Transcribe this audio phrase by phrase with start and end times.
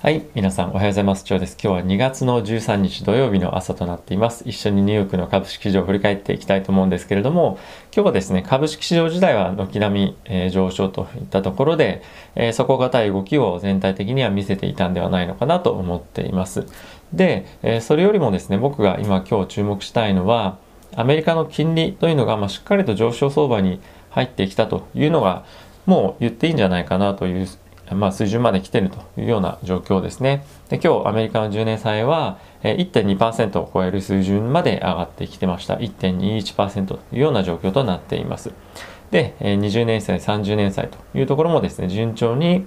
[0.00, 1.24] はい、皆さんおはようございます。
[1.28, 1.58] 今日です。
[1.60, 4.44] 今日は2月の13日土曜日の朝となっています。
[4.48, 7.58] 一緒にニューヨークの株式市場を振り返っていきたいと思うんですけれども、
[7.92, 12.04] 今日はですね、株式市場自体は軒並み、えー上昇といったところで、
[12.36, 16.66] えー底堅い動きを全体的には見せていたんではないのかなと思っています。
[17.12, 20.58] で、えーそれよりもですね、僕が今今日注目したいのは、
[20.94, 23.80] アメリカの金利というのが、まあ、しっかりと上昇相場に
[24.10, 25.44] 入ってきたというのが、
[25.86, 27.48] もう言っていいんじゃないかなという
[27.94, 30.44] まあ、水準まで来ているというような状況ですね。
[30.68, 35.74] で今日アメリカの10年債はえー1.2%を超える水準まで上がってきてました。
[35.74, 38.52] 1.21%というような状況となっています。
[39.10, 42.66] で、えー20年債、30年債というところもですね、順調に、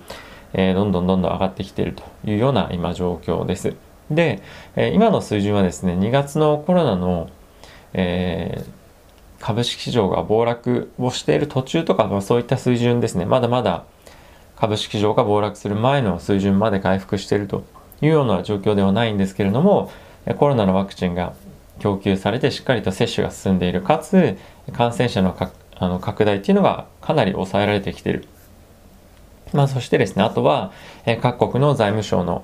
[0.53, 3.75] えーどんどんどんどん上がってきているというような今状況です。
[4.09, 4.41] で、
[4.75, 7.29] えー今の水準はですね、2月のコロナの、
[7.93, 8.81] えー
[9.41, 13.25] 株式市場が暴落をしている途中とか、まあ、そういった水準ですね。
[13.25, 13.85] まだまだ
[14.61, 17.63] 株式市場が暴落する前の水準まで回復していると
[17.99, 19.91] いうような状況ではないんですけれども
[20.37, 21.33] コロナのワクチンが
[21.79, 24.37] 供給されてしっかりと接種が進んでいるかつ
[24.71, 28.27] 感染者のかあの拡大っていうのがかなり抑えられてきている、
[29.51, 30.71] まあ、そしてですねあとは
[31.07, 32.43] え各国の財務省の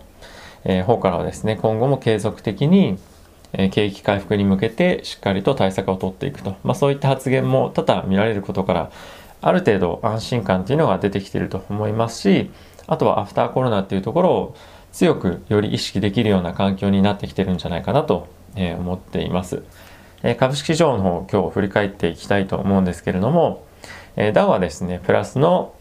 [0.64, 2.98] え方からはですね今後も継続的に
[3.54, 8.92] え景気回復に向けてしっかりと対策を取っていくと、まあ、そういった発言も多々見られることから
[9.42, 12.50] ある程度安心感っていうのが出てきてると思いますし
[12.88, 14.56] あとはアフターコロナっていうところを
[14.92, 19.62] 強くより意識できるような環境になってきてるんじゃないかなと思っています、
[20.40, 23.64] 株式市場の方今日振り返っていきたいと思うんですけれども、
[24.34, 25.74] ダウはですねプラスの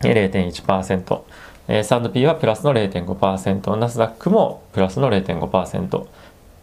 [0.00, 1.22] 0.1%、
[1.68, 6.06] えー S&P はプラスの0.5%ナスダックもプラスの0.5%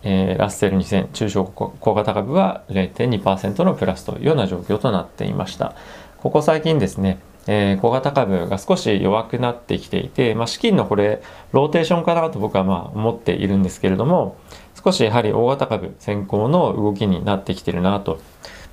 [0.03, 5.75] えーラッセル2000中小小型株は0.2%のプラスというような状況となっていました。
[6.17, 14.37] ここ最近ですね、えー小型株が少し弱くなってきていて、まあ、資金のこれローテーションかなと僕はまあ思っているんですけれども
[14.83, 18.19] 少しやはり大型株先行の動きになってきてるなと、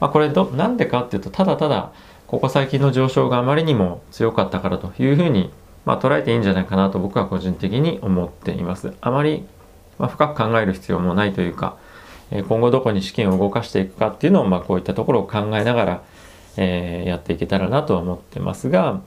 [0.01, 1.93] まあ、これどなんでかっていうとただただ
[2.27, 5.51] ここ最近の上昇があまりにも強かったからというふうに、
[5.85, 8.93] まあ、捉えていいんじゃないかなと僕は個人的に思っています。
[9.01, 9.45] あまり
[9.99, 11.77] まあ、深く考える必要もないというか、
[12.31, 16.03] え今後どこに資金を動かしていくかっていうのを、まあ、こういったところを考えながら、
[16.57, 19.03] えーやっていけたらなとは思ってますが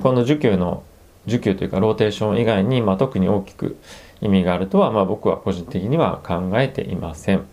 [0.00, 0.82] この需給の
[1.26, 3.78] 需給というかローテーション以外に、まあ、特に大きく
[4.20, 7.44] 意味があるとは、まあ、僕は個人的には考えていません。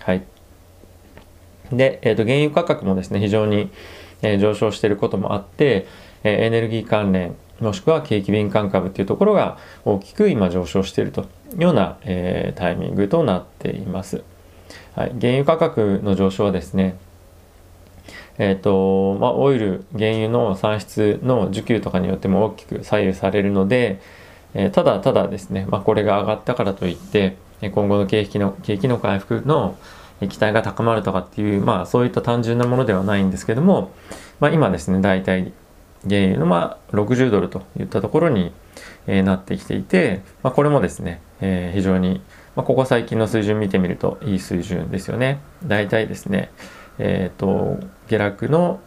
[0.00, 0.24] はい。
[1.72, 3.70] で、えー、と原油価格もですね非常に、
[4.22, 5.86] えー上昇していることもあって、
[6.22, 11.24] えーエネルギー関連もしくは景気敏感株っていうところが大きく今上昇しているとい
[11.58, 14.22] うような、えータイミングとなっています。
[14.94, 16.96] はい、原油価格の上昇はですね
[18.38, 24.00] えーとまあ、オイル原油の産出の需給とかによっても大きく左右されるので、
[24.54, 29.76] えーただただですね、まあ、これが上がったからといって今後の景気の景気の回復の
[30.20, 33.92] 期待が高まるとかっていう、まあ、そういった単純なものではないんですけども、
[34.40, 35.52] まあ、今ですね大体
[36.08, 38.52] 原油のまあ60ドルといったところに、
[39.06, 42.22] えーなってきていて、まあ、これもですね、えー非常に、
[42.56, 45.40] まあ、ここ最近の水準見てみるといい水準ですよね。
[45.64, 46.50] 大体ですね、
[46.98, 48.80] えー、と下落の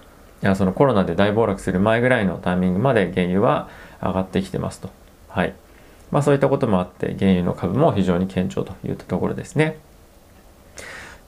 [0.44, 3.70] いやそのコロナで大暴落する前ぐらいのタイミングまで原油は
[4.02, 4.90] 上がってきてますと。
[5.30, 5.54] はい。
[6.12, 9.78] まあそういったこともあって原油の株も非常に堅調といったところですね。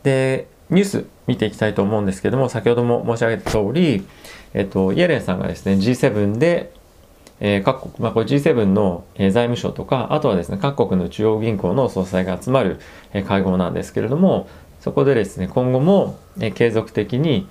[0.03, 4.05] で、ニュース見ていきたいと思うんですけども、先ほども申し上げた通り、
[4.53, 6.71] えっと、イエレンさんがですね、G7 で、
[7.39, 12.79] えー各国、まあ、これ G7 の、えー財務省とか、あとはですね、各国の中央銀行の総裁が集まる、
[13.13, 14.47] えー会合なんですけれども、
[14.79, 17.47] そこでですね、今後も、えー継続的に、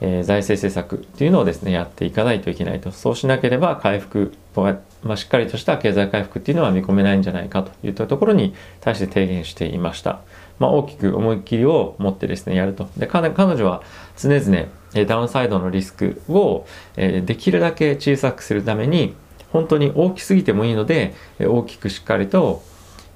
[0.00, 2.90] えー財政政策っていうのをですね、やっていかないといけないと。
[2.90, 10.20] そうしなければ回復、まあ、しっかりとした経済回復っていうのは見込めないんじゃないかといったところに対して提言していました。
[10.58, 12.88] まあ、大きく思い切りを持ってですね、やると。
[12.96, 13.82] で、彼女は
[14.18, 19.14] 常々、えダウンサイドのリスクを、えできるだけ小さくするために、
[19.52, 22.62] 本当に大きすぎてもいいので、え大きくしっかりと、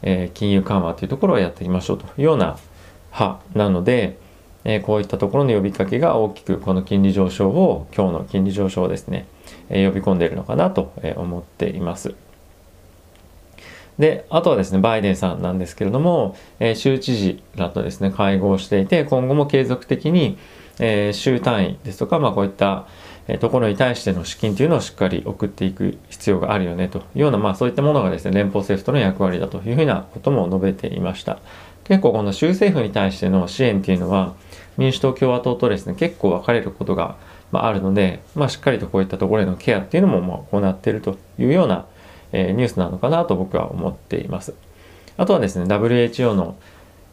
[0.02, 2.58] え金融緩和というところをやっていきましょうというような
[3.12, 4.18] 派なので、
[4.64, 9.26] えこういったところの呼びかけが大きくこの金利上昇を今日の金利上昇をですね、
[9.68, 12.14] え呼び込んでいるのかなと思っています。
[13.98, 20.36] で、あとはですね、バイデンさんなんですけれども、え州知事らとですね、会合していて、今後も継続的に、
[20.78, 22.86] えー州単位ですとか、まあこういった、
[23.40, 31.38] ところに対しての資金というのをしっかり送っていく必要があるよねというような、まあそういったものがですね、連邦政府との役割だというふうなことも述べていました。
[31.84, 34.34] 結構この州政府に対しての支援っていうのは、
[34.76, 37.16] 民主党、共和党とですね、結構分かれることが、
[37.52, 41.86] あ、るので、まあ、しっかりとこういったところへのケアっていうのもまあ行っているというような、
[42.32, 44.54] えニュースなのかなと僕は思っています。
[45.16, 46.56] あとはですね WHO の、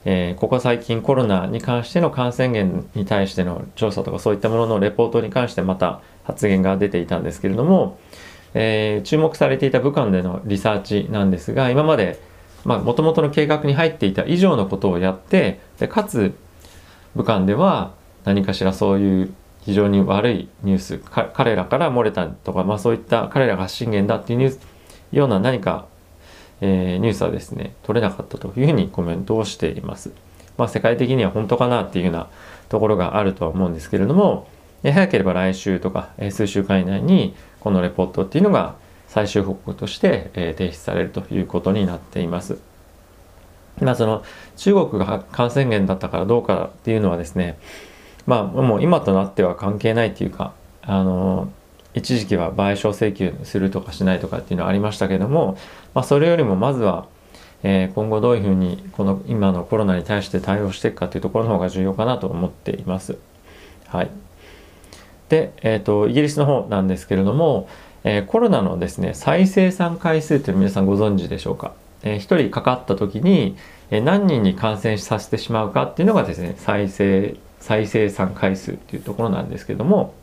[0.03, 8.00] えー、ここ最近コロナに関しての感染源に対しての調査とかそういったもののレポートに関してまた発言が出ていたんですけれども、
[8.53, 12.19] えー、注目されていた武漢でのリサーチなんですが今まで
[12.65, 16.33] もともとの計画に入っていた以上のことをやってでかつ
[17.15, 17.94] 武漢では
[18.24, 20.98] 何かしらそういう非常に悪いニュース
[21.33, 24.59] 彼らから漏れたとか、まあ、そういった彼らが発信源だっていうニュース
[25.12, 25.88] ような何か、
[26.61, 30.11] えー、ニュースはですね取れなかったというふうにコメントをしています。
[30.57, 32.27] まあ、世界的には本当かなっていうような
[32.69, 34.47] ところがあるとは思うんですけれども
[34.83, 38.75] 早ければ来週とかえ数週間以内にこのレポートっていうのが
[39.07, 42.59] 最終報告としてえ提出されるということになっています。
[43.79, 44.23] まあ、その
[44.57, 47.57] 中国が感染源だったからどうかっていうのはですね
[48.27, 50.53] まあもう今となっては関係ないっていうか
[50.83, 51.51] あの
[51.93, 55.57] 一時期は賠償請求するとかしないとかっていうのはありましたけども、
[55.93, 57.07] まあ、それよりもまずは、
[57.63, 63.17] えー、今後どういうふうにこの今のコロナに対して対応していくかというところの方が重要かなと思っています。
[63.88, 64.09] はい、
[65.29, 67.67] で、えーと、イギリスの方なんですけれども、
[68.03, 71.73] えー、コロナのですね再生産回数というの皆さんご存知でしょうか？
[72.03, 73.57] えー、1人かかった時に、
[73.89, 80.15] えー、何人に感染させてしまうかっていうのがですね再生再生産回数っていうところなんですけども、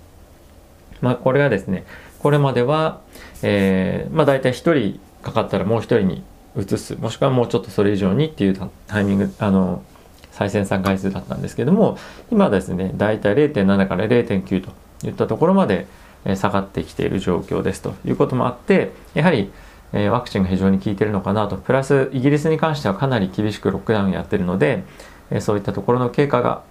[1.00, 1.84] まあ、これがですね
[2.18, 3.00] これまでは、
[3.42, 6.22] えー、まあ、大体1人かかったらもう1人に
[6.56, 9.82] 移すもしくはもうちょっとそれ以上にっていうタイミングあの
[10.32, 11.98] 再生産回数だったんですけども
[12.30, 14.64] 今ですね大体0.7から0.9
[15.00, 15.86] といったところまで
[16.36, 19.50] 下がってきている状況ですということもあってやはり
[19.92, 24.84] ワクチンが非常に効いてるのかなとプラスイギリスに関してはかなり厳しくロックダウンやってるので
[25.40, 26.62] そういったところの経過が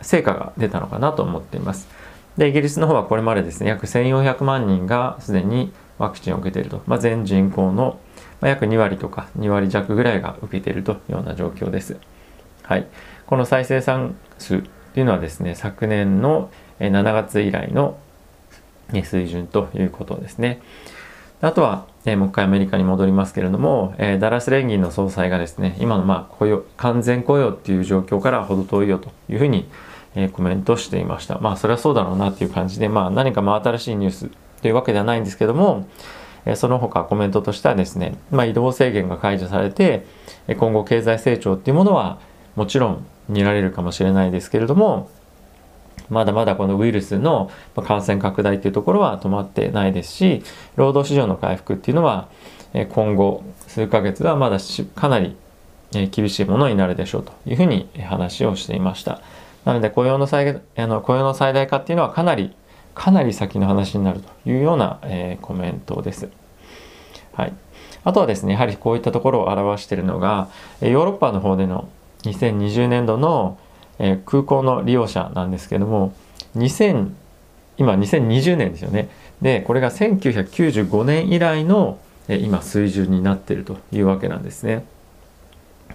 [0.00, 1.88] 成果が出たのかなと思っています。
[2.38, 7.98] でイギリスの方はこれまでですね約1400万人がすでにワクチンを受けていると、まあ、全人口の
[8.40, 11.96] 約2割とか2割弱ぐらいが受けているというような状況です。
[12.62, 12.86] はい、
[13.26, 14.62] この再生産数
[14.94, 17.98] というのはですね昨年の7月以来の
[18.92, 20.62] 水準ということですね。
[21.40, 29.68] あとは、え、もう一回アメリカに戻りますけれども、え、ダラス連銀の総裁がですね今のまあ雇用完全雇用っていう状況から程遠いよというふうに、
[30.14, 31.38] え、コメントしていました。
[31.38, 34.30] まあそれはそうだろうなっていう感じでまあ何か真新しいニュース
[34.62, 35.86] というわけではないんですけども、
[36.44, 40.06] えその他コメントとしてはですね、まあ、移動制限が解除されて
[40.56, 42.20] 今後経済成長っていうものは
[42.56, 45.10] もちろん見られるかもしれないですけれども
[46.08, 47.50] まだまだこのウイルスの
[47.86, 50.42] 感染拡大というところは止まってないですし
[50.76, 52.28] 労働市場の回復っていうのは
[52.90, 54.58] 今後数ヶ月はまだ
[54.94, 55.36] かなり
[56.10, 59.20] 厳しいものになるでしょうというふうに話をしていました。
[59.64, 62.54] なので雇用の最あの雇用の最大化っていうのはかなり
[62.94, 66.28] かなり先の話になるというような、えー、コメントです。
[67.32, 67.52] はい、
[68.04, 70.48] あとはですねやはりこういったところを表しているのが
[70.80, 71.88] ヨーロッパの方での
[72.24, 73.58] 2020年度の
[73.98, 76.14] えー、空港の利用者なんですけども
[76.56, 77.10] 2000
[77.76, 79.08] 今2020年ですよね。
[79.40, 84.84] でこれが1995年以来の、えー、今水準になっているというわけなんですね。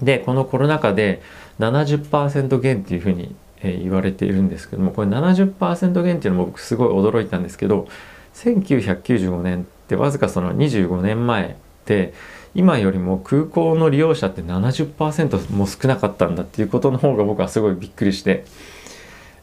[0.02, 1.22] でこのコロナ禍で
[1.60, 7.88] 70%減っていうふうに、え、言われているんですけどもこれ70%減っていうのも僕すごい驚いたんですけど
[8.36, 11.56] 1995年ってわずかその25年前
[11.86, 12.14] で
[12.56, 18.46] 今よりも空港の利用者って70%も少なかったんだっていうことの方が僕はすごいびっくりして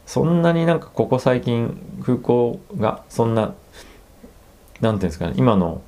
[0.05, 3.53] そんなになんかここ最近空港がそんな
[4.81, 5.81] 何ていうんですかね今の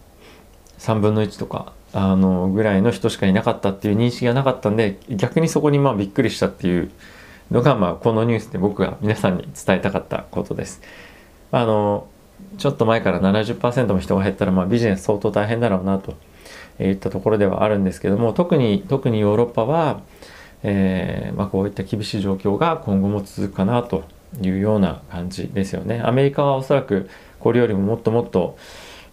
[0.79, 6.91] 3分の1とかあのぐらいの人しかいなかったっていう認識がなかったんで逆にそこにまあびっくりしたっていう
[7.53, 10.81] のがまあこのニュースで僕が皆さんに伝えたかったことです。
[11.51, 12.07] あの
[12.57, 16.15] ちょっと前から70%も人が減ったらまあビジネス相当大変だろうなと
[16.83, 20.01] いったところではあるんですけども特に特にヨーロッパは、
[20.63, 24.03] えー、まあ、こういった厳しい状況が今後も続くかなと
[24.41, 26.01] いうような感じですよね。
[26.03, 27.07] アメリカはおそらく
[27.39, 28.57] これよりももっともっと、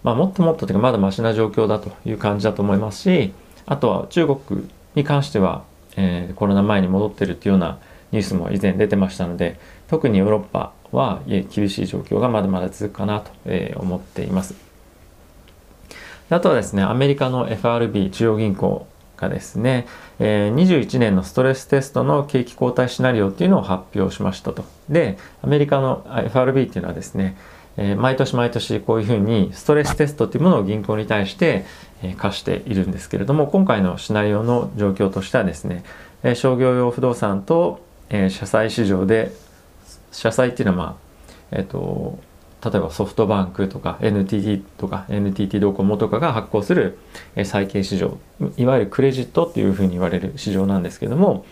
[0.02, 3.34] まあ、もっともっとというかまだマシな状況だという感じだと思いますし
[3.66, 5.64] あとは中国に関しては、
[5.96, 7.78] えー、コロナ前に戻ってるっていうような
[8.12, 13.30] ニュースも以前出てましたので特にヨーロッパは厳しい状況がまだまだ続くかなと
[13.76, 14.70] 思っています。
[16.30, 18.86] あとはですね、アメリカの FRB 中央銀行
[19.16, 19.86] がですね、
[20.20, 24.64] 21年のストレステストの景気後退シナリオっていうのを発表しましたと。
[24.88, 27.36] で、アメリカの FRB っていうのはですね、
[27.96, 31.64] 毎年毎年こういうふうにストレステストっていうものを銀行に対して、
[32.02, 35.82] えー、課しているんですけれども、今回のシナリオの状況としてはですね、
[36.34, 39.32] 商業用不動産と、えー、社債市場で、
[40.12, 40.98] 社債っていうのはま
[41.52, 42.18] あ、えっ、ー、と、
[42.62, 46.98] 例えばソフトバンクとか NTT とか NTT ドコモとかが発行する
[47.42, 48.18] 債券市場
[48.58, 51.46] いわゆるクレジットっていうふうに言われる市場なんですけども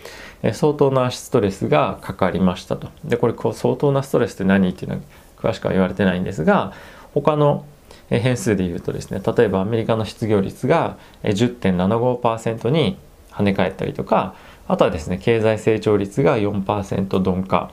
[0.52, 2.90] 相当なストレスがかかりましたと。
[3.04, 5.00] でこれこう相当なストレスって何っていうのは
[5.38, 6.74] 詳しくは言われてないんですが
[7.14, 7.64] 他の
[8.10, 12.98] 変数で言うとですね例えばアメリカの失業率が10.75%に
[13.30, 14.34] 跳ね返ったりとか
[14.68, 17.72] あとはですね経済成長率が4%鈍化。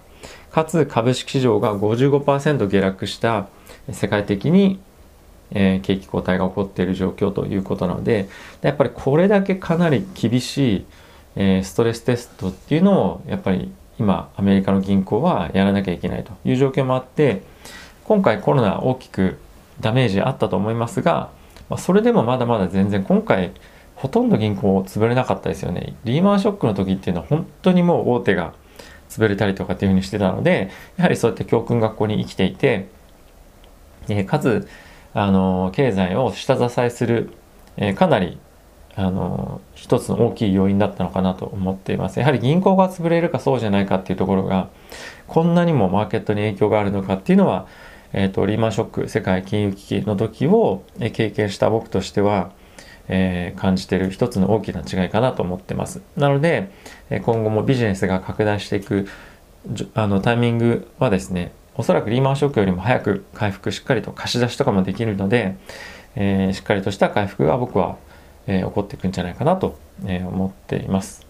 [0.52, 3.48] かつ株式市場が55%下落した
[3.92, 4.80] 世界的に、
[5.52, 8.30] えー、景気後退が起こっている状況ということなので
[8.62, 10.86] やっぱりこれだけかなり厳しい、
[11.36, 17.42] えー、ストレステストっていうのをやっぱり今アメリカの銀行はやらなきゃいけないという状況もあって
[18.06, 19.38] 今回コロナ大きく
[19.82, 21.32] ダメージあったと思いますが、
[21.70, 23.52] まあ、それでもまだまだ全然今回
[23.96, 25.96] ほとんど銀行潰れなかったですよね。
[26.04, 28.54] リーマンショックの時っていうのは本当にもう大手が
[29.10, 32.88] 潰れたりとかっていうふうにしてたのでやはりそうやって教訓学校に生きていて、
[34.10, 34.68] えー、かつ
[35.14, 37.32] あの経済を下支えする、
[37.78, 38.38] えー、かなり
[38.98, 42.20] あの一つの大きい要因だったのかなと思っています。
[42.20, 44.70] やはり銀行が潰れるかそうじゃないかっていうところが
[45.28, 47.68] こんなにもマーケットに影響があるのかっていうのは、
[48.14, 50.84] えーと、リーマンショック世界金融危機の時を
[51.14, 52.52] 経験した僕としては
[53.08, 56.02] えー、感じてる一つの大きな違いかなと思ってます。
[56.18, 56.72] なので
[57.10, 59.08] 今後もビジネスが拡大していく
[59.94, 65.58] あのタイミングはですねおそらくリーマンショックよりも早く回復しっかりと貸し出しとかもできるので、
[66.16, 67.98] えー、しっかりとした回復が僕は、
[68.48, 71.26] えー、起こっていくんじゃないかなと、え、思っています。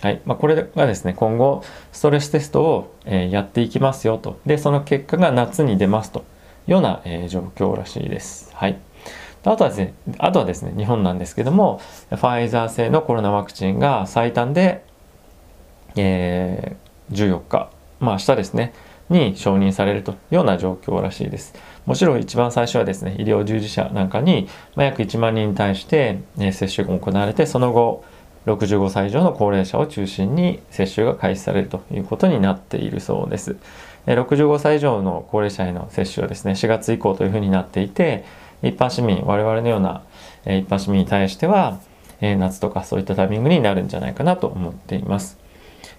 [0.00, 1.62] はいまあ、これがですね今後
[1.92, 6.22] ストレステストを、え、やっていきますよとでその結果が夏に出ますとい
[6.68, 8.50] うような、え、状況らしいです。
[8.54, 8.78] はい
[9.44, 11.80] あとはですね、あとはですね、日本なんですけども、
[12.10, 14.84] ファイザー製のコロナワクチンが最短で、
[15.96, 17.70] えー、14日、
[18.00, 18.72] まあ明日ですね、
[19.08, 21.54] に承認されるというような状況らしいです。
[21.86, 28.04] もちろん一番最初はですね、医療従事者なんかに、まあ、約1万人に対して、ね、接種が行われて、その後、
[28.46, 33.56] 65歳以上の高齢者を中心に接種が開始されるということになっているそうです。
[34.06, 38.24] 65歳以上の高齢者への接種はですね、4月以降というふうになっていて、
[38.62, 40.02] 一般市民、我々のような、
[40.44, 41.80] え一般市民に対しては、
[42.20, 45.38] え夏とかそういったタイミングになるんじゃないかなと思っています。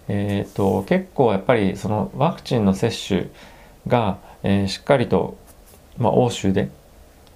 [0.07, 3.29] えーと、結構やっぱりそのワクチンの接種
[3.87, 5.37] が、えー、しっかりと、
[5.97, 6.69] まあ、欧州で、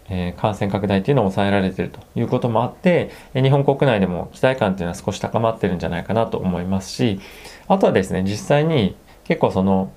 [0.09, 7.19] えー、感染拡大っていうのを抑えられてるということもあって、え日本国内でも期待感っていうのは少し高まってるんじゃないかなと思いますし
[7.67, 9.91] あとはですね実際に結構その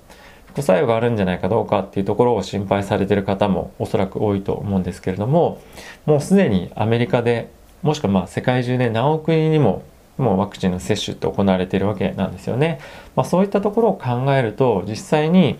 [0.53, 5.61] 副作用があるんじゃないかどうかっていうところを心配されてる方もおそらく多いと思うんですけれども
[6.05, 7.49] もうすでにアメリカで
[7.83, 9.83] もしくはまあ世界中で何億人にも
[10.17, 12.79] もうワクチンの接種って行われているわけなんですよね。
[13.15, 15.57] まあ、そういったところを考えると実際に、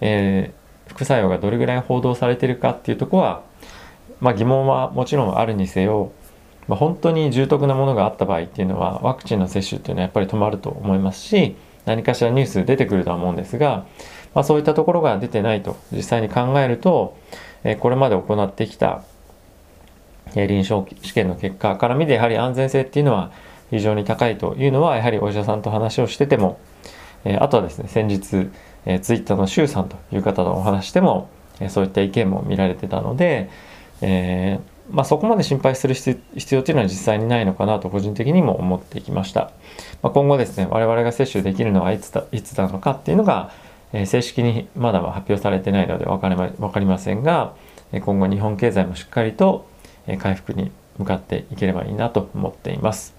[0.00, 3.42] えー、副作用がどれぐらい報道されているかっていうとこは、
[4.20, 6.12] まあ、疑問はもちろんあるにせよ、
[6.68, 13.86] まあ、本当に重篤なものがあった場合っていうのはワクチンの接種っていうのはやっぱり止まると思いますし何かしらニュース出てくるとは思うんですが
[14.34, 17.16] まあ、そういったところが出てないと実際に考えると、
[17.64, 19.02] えこれまで行ってきた、
[20.34, 23.32] え臨床試験の結果から見てやはり安全性っていうのは
[23.70, 26.60] 非常に高いというのはやはりお医者さんと話をしてても、
[27.24, 28.50] えあとはですね先日、
[28.86, 31.28] えツイッターの周さんという方とお話しても、
[31.60, 33.50] えそういった意見も見られてたので、
[34.00, 36.18] えーまあ、そこまで心配する必
[36.54, 39.52] 要というのは実際にないのかなと個人的にも思ってきました。
[40.02, 43.52] まあ、今後ですね、我々が接種できるのはいつだいつなのかっていうのが、
[43.92, 47.54] え正式にまだ発表されてないので分かりま分かりませんが
[47.92, 49.66] 今後日本経済もしっかりと
[50.18, 53.14] 回復に向かっていければいいなと思っています。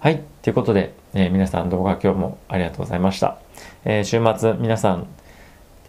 [0.00, 0.22] はい。
[0.42, 3.38] ということで、えー、皆さん動画今日もありがとうございました。
[3.84, 5.06] えー、週末皆さん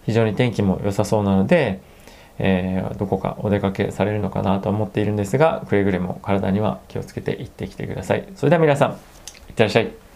[0.06, 1.80] 非常に天気も良さそうなので、
[2.38, 8.28] えー、どこかお出かけされるのかなと思っているんですが、くれぐれも体には気をつけて行ってきてください。
[8.36, 8.98] それでは皆さん、いっ
[9.56, 10.11] てらっしゃい。